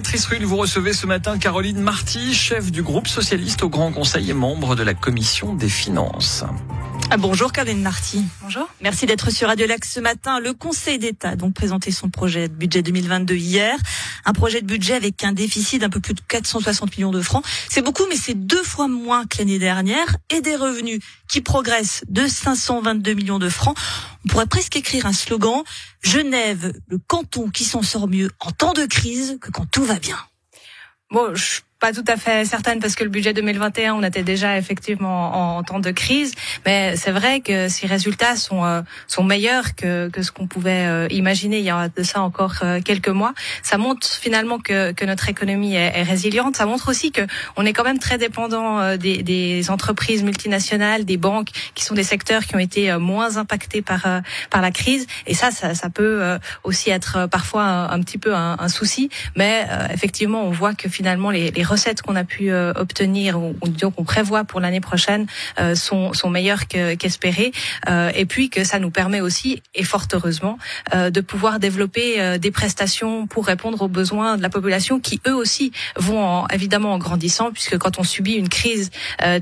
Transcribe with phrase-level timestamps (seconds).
[0.00, 4.30] Béatrice Rulle, vous recevez ce matin Caroline Marty, chef du groupe socialiste au Grand Conseil
[4.30, 6.42] et membre de la Commission des Finances.
[7.12, 8.22] Ah, bonjour Caroline Marty.
[8.40, 8.68] Bonjour.
[8.80, 10.38] Merci d'être sur Radio Lac ce matin.
[10.38, 13.76] Le Conseil d'État a donc présenté son projet de budget 2022 hier.
[14.24, 17.44] Un projet de budget avec un déficit d'un peu plus de 460 millions de francs.
[17.68, 22.04] C'est beaucoup, mais c'est deux fois moins que l'année dernière et des revenus qui progressent
[22.08, 23.76] de 522 millions de francs.
[24.24, 25.64] On pourrait presque écrire un slogan
[26.02, 29.98] Genève, le canton qui s'en sort mieux en temps de crise que quand tout va
[29.98, 30.18] bien.
[31.10, 34.58] Bon, je pas tout à fait certaine parce que le budget 2021, on était déjà
[34.58, 36.32] effectivement en, temps de crise,
[36.66, 40.86] mais c'est vrai que ces résultats sont euh, sont meilleurs que que ce qu'on pouvait
[40.86, 43.32] euh, imaginer il y a de ça encore euh, quelques mois.
[43.62, 46.56] Ça montre finalement que que notre économie est, résiliente.
[46.56, 47.22] Ça montre aussi que
[47.56, 52.04] on est quand même très dépendant des, des entreprises multinationales, des banques, qui sont des
[52.04, 54.02] secteurs qui ont été moins impactés par
[54.50, 55.06] par la crise.
[55.26, 59.66] Et ça, ça, ça peut aussi être parfois un, petit peu un, un souci, mais
[59.92, 63.90] effectivement, on voit que finalement les, les recettes qu'on a pu euh, obtenir ou, ou
[63.90, 65.26] qu'on prévoit pour l'année prochaine
[65.58, 67.52] euh, sont, sont meilleures qu'espérées.
[67.88, 70.58] Euh, et puis que ça nous permet aussi et fort heureusement
[70.94, 75.72] de pouvoir développer des prestations pour répondre aux besoins de la population qui eux aussi
[75.96, 78.90] vont en, évidemment en grandissant puisque quand on subit une crise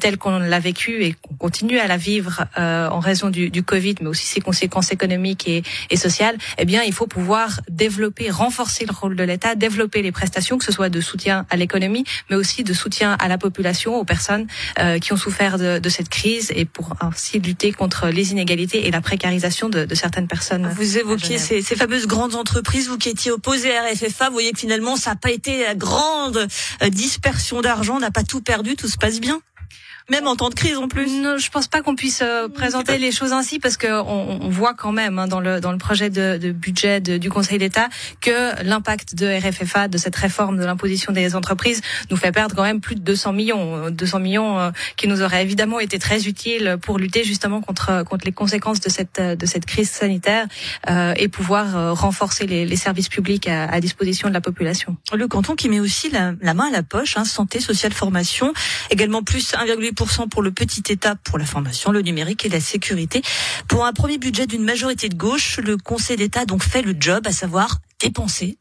[0.00, 3.96] telle qu'on l'a vécue et qu'on continue à la vivre en raison du, du, Covid
[4.00, 8.84] mais aussi ses conséquences économiques et, et sociales eh bien il faut pouvoir développer renforcer
[8.84, 12.36] le rôle de l'État développer les prestations que ce soit de soutien à l'économie mais
[12.36, 14.46] aussi de soutien à la population, aux personnes
[14.78, 18.86] euh, qui ont souffert de, de, cette crise et pour ainsi lutter contre les inégalités
[18.86, 20.68] et la précarisation de, de certaines personnes.
[20.76, 24.52] Vous évoquiez ces, ces, fameuses grandes entreprises, vous qui étiez opposé à RFFA, vous voyez
[24.52, 26.48] que finalement ça n'a pas été la grande
[26.82, 29.40] euh, dispersion d'argent, on n'a pas tout perdu, tout se passe bien
[30.10, 31.10] même en temps de crise en plus.
[31.20, 34.48] Non, je pense pas qu'on puisse euh, présenter les choses ainsi parce que on, on
[34.48, 37.58] voit quand même hein, dans le dans le projet de, de budget de, du Conseil
[37.58, 37.88] d'État
[38.20, 42.62] que l'impact de RFFA de cette réforme de l'imposition des entreprises nous fait perdre quand
[42.62, 46.78] même plus de 200 millions, 200 millions euh, qui nous auraient évidemment été très utiles
[46.82, 50.46] pour lutter justement contre contre les conséquences de cette de cette crise sanitaire
[50.88, 54.96] euh, et pouvoir euh, renforcer les, les, services publics à, à, disposition de la population.
[55.12, 58.52] Le canton qui met aussi la, la main à la poche, hein, santé, sociale, formation,
[58.90, 59.94] également plus 1,8
[60.30, 63.22] pour le petit État pour la formation, le numérique et la sécurité.
[63.66, 67.26] Pour un premier budget d'une majorité de gauche, le Conseil d'État donc fait le job,
[67.26, 68.58] à savoir dépenser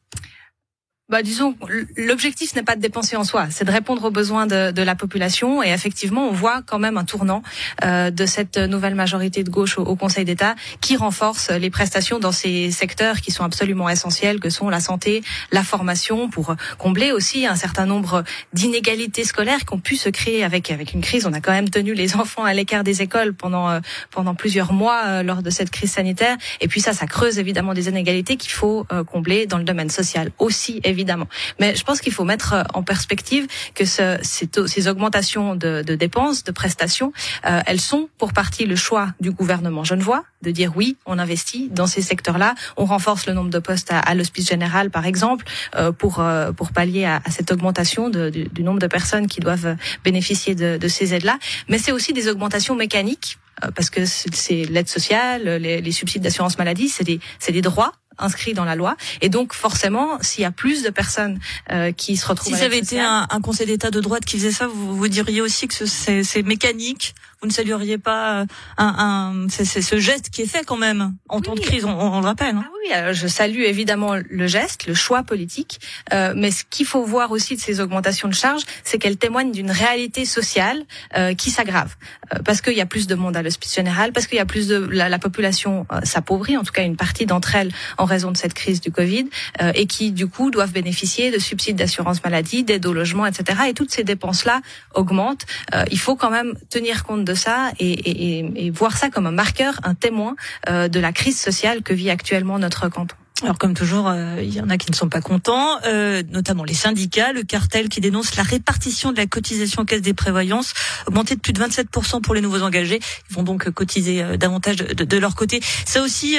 [1.09, 1.55] bah, disons,
[1.95, 4.95] l'objectif n'est pas de dépenser en soi, c'est de répondre aux besoins de, de, la
[4.95, 5.63] population.
[5.63, 7.43] Et effectivement, on voit quand même un tournant
[7.83, 12.19] euh, de cette nouvelle majorité de gauche au, au Conseil d'État qui renforce les prestations
[12.19, 17.11] dans ces secteurs qui sont absolument essentiels, que sont la santé, la formation, pour combler
[17.11, 21.25] aussi un certain nombre d'inégalités scolaires qui ont pu se créer avec avec une crise.
[21.25, 23.79] On a quand même tenu les enfants à l'écart des écoles pendant euh,
[24.11, 26.37] pendant plusieurs mois euh, lors de cette crise sanitaire.
[26.61, 29.89] Et puis ça, ça creuse évidemment des inégalités qu'il faut euh, combler dans le domaine
[29.89, 30.81] social aussi.
[30.97, 31.27] Évidemment.
[31.59, 35.83] Mais je pense qu'il faut mettre euh, en perspective que ce, ces, ces, augmentations de,
[35.85, 37.13] de, dépenses, de prestations,
[37.45, 41.69] euh, elles sont pour partie le choix du gouvernement genevois de dire oui, on investit
[41.69, 45.45] dans ces secteurs-là, on renforce le nombre de postes à, à l'hospice général, par exemple,
[45.75, 49.27] euh, pour euh, pour pallier à, à cette augmentation de, du, du, nombre de personnes
[49.27, 51.37] qui doivent bénéficier de, de ces aides-là.
[51.69, 56.21] Mais c'est aussi des augmentations mécaniques euh, parce que c'est l'aide sociale, les, les subsides
[56.21, 57.19] d'assurance maladie, c'est des,
[57.49, 58.95] des droits inscrit dans la loi.
[59.21, 61.39] Et donc, forcément, s'il y a plus de personnes
[61.71, 62.53] euh, qui se retrouvent...
[62.53, 65.07] Si ça avait été un, un, conseil d'État de droite qui faisait ça, vous, vous
[65.07, 67.15] diriez aussi que c'est mécanique?
[67.41, 68.45] Vous ne salueriez pas euh,
[68.77, 71.91] un, un c'est ce geste qui est fait quand même en temps de crise, on,
[71.91, 72.55] on, le rappelle.
[72.55, 72.63] Hein.
[72.65, 75.79] Ah oui, alors je salue évidemment le geste, le choix politique,
[76.13, 79.51] euh, mais ce qu'il faut voir aussi de ces augmentations de charges, c'est qu'elles témoignent
[79.51, 80.83] d'une réalité sociale
[81.15, 81.95] euh, qui s'aggrave.
[82.33, 84.45] Euh, parce qu'il y a plus de monde à l'hospice général, parce qu'il y a
[84.45, 84.77] plus de...
[84.77, 88.37] La, la population euh, s'appauvrit, en tout cas une partie d'entre elles en raison de
[88.37, 89.29] cette crise du Covid
[89.61, 93.59] euh, et qui du coup doivent bénéficier de subsides d'assurance maladie, d'aide au logement, etc.
[93.69, 94.61] Et toutes ces dépenses-là
[94.95, 95.45] augmentent.
[95.75, 99.79] Euh, il faut quand même tenir compte de ça et, voir ça comme un marqueur,
[99.83, 100.35] un témoin
[100.69, 103.15] euh, de la crise sociale que vit actuellement notre canton.
[103.43, 106.63] Alors comme toujours, euh, il y en a qui ne sont pas contents, euh, notamment
[106.63, 110.73] les syndicats, le cartel qui dénonce la répartition de la cotisation caisse des prévoyances,
[111.05, 112.99] augmentée de plus de 27% pour les nouveaux engagés.
[113.29, 115.61] Ils vont donc cotiser euh, davantage de, de, leur côté.
[115.85, 116.37] Ça aussi,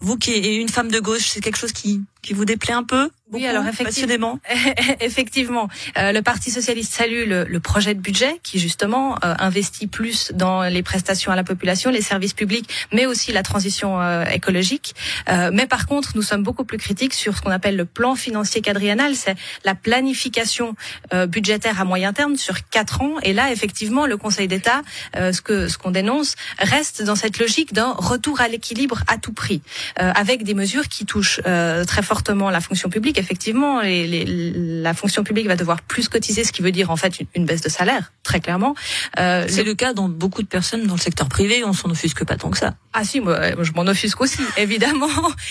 [0.00, 2.84] vous qui êtes une femme de gauche, c'est quelque chose qui, qui vous déplaît un
[2.84, 4.38] peu oui, alors effectivement,
[5.00, 5.68] effectivement,
[5.98, 10.30] euh, le Parti socialiste salue le, le, projet de budget qui justement euh, investit plus
[10.34, 14.94] dans les prestations à la population, les services publics, mais aussi la transition euh, écologique.
[15.30, 18.14] Euh, mais par contre, nous sommes beaucoup plus critiques sur ce qu'on appelle le plan
[18.14, 20.76] financier quadriennal, c'est la planification
[21.14, 23.14] euh, budgétaire à moyen terme sur quatre ans.
[23.22, 24.82] Et là, effectivement, le Conseil d'État,
[25.16, 29.16] euh, ce que ce qu'on dénonce, reste dans cette logique d'un retour à l'équilibre à
[29.16, 29.62] tout prix,
[29.96, 33.18] avec des mesures qui touchent très fortement fortement la fonction publique.
[33.18, 34.24] Effectivement, les, les,
[34.54, 37.44] la fonction publique va devoir plus cotiser, ce qui veut dire en fait une, une
[37.44, 38.76] baisse de salaire, très clairement.
[39.18, 39.74] Euh, c'est le...
[39.74, 41.64] cas dans beaucoup de personnes dans le secteur privé.
[41.64, 42.74] On s'en offusque pas tant que ça.
[42.92, 45.08] Ah si, moi, je m'en offusque aussi, évidemment.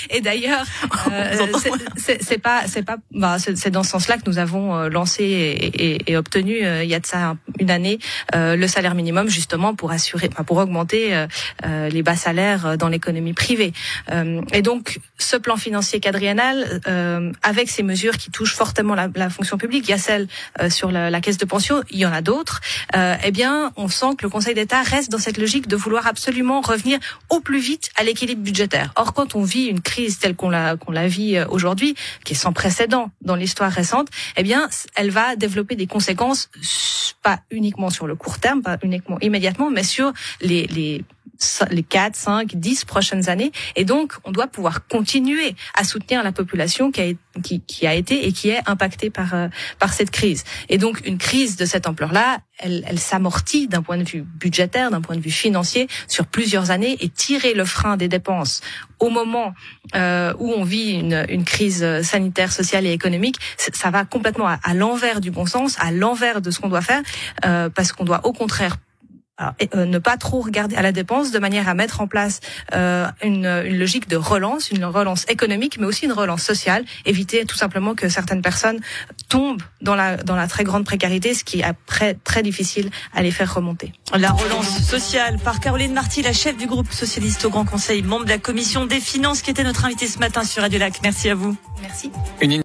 [0.09, 0.63] Et d'ailleurs,
[1.11, 1.47] euh,
[1.97, 5.91] c'est pas, c'est pas, bah, c'est dans ce sens-là que nous avons euh, lancé et,
[5.91, 7.99] et, et obtenu euh, il y a de ça une année
[8.35, 11.15] euh, le salaire minimum justement pour assurer, pour augmenter
[11.65, 13.73] euh, les bas salaires dans l'économie privée.
[14.51, 16.52] et donc, ce plan financier quadriennal,
[17.41, 20.27] avec ces mesures qui touchent fortement la, la fonction publique, il y a celle
[20.69, 22.61] sur la, la, caisse de pension, il y en a d'autres.
[22.93, 26.61] eh bien, on sent que le Conseil d'État reste dans cette logique de vouloir absolument
[26.61, 28.91] revenir au plus vite à l'équilibre budgétaire.
[28.95, 32.37] Or, quand on vit une crise telle qu'on la qu'on la vit aujourd'hui, qui est
[32.37, 34.07] sans précédent dans l'histoire récente,
[34.37, 36.49] eh bien, elle va développer des conséquences
[37.21, 41.03] pas uniquement sur le court terme, pas uniquement immédiatement, mais sur les, les
[41.69, 43.51] les 4, 5, 10 prochaines années.
[43.75, 47.01] Et donc, on doit pouvoir continuer à soutenir la population qui
[47.87, 49.47] a, été et qui est impactée par, euh,
[49.79, 50.43] par cette crise.
[50.69, 54.91] Et donc, une crise de cette ampleur-là, elle, elle s'amortit d'un point de vue budgétaire,
[54.91, 58.61] d'un point de vue financier, sur plusieurs années et tirer le frein des dépenses
[58.99, 59.53] au moment
[59.95, 64.59] euh, où on vit une, une, crise sanitaire, sociale et économique, ça va complètement à,
[64.63, 67.01] à l'envers du bon sens, à l'envers de ce qu'on doit faire,
[67.45, 68.77] euh, parce qu'on doit au contraire
[69.37, 72.39] alors, euh, ne pas trop regarder à la dépense de manière à mettre en place
[72.75, 76.85] euh, une, une, logique de relance, une relance économique, mais aussi une relance sociale.
[77.05, 78.79] Éviter tout simplement que certaines personnes
[79.29, 83.23] tombent dans la, dans la très grande précarité, ce qui est après très difficile à
[83.23, 83.91] les faire remonter.
[84.15, 88.25] La relance sociale par Caroline Marty, la chef du groupe socialiste au Grand Conseil, membre
[88.25, 90.99] de la commission des finances, qui était notre invitée ce matin sur Radio Lac.
[91.01, 91.57] Merci à vous.
[91.81, 92.11] Merci.
[92.39, 92.62] Une